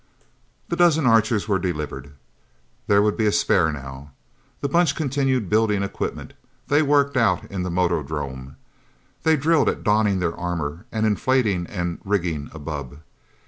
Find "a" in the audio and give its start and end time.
3.27-3.31, 12.51-12.57